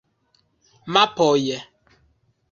Mapoj! 0.93 1.41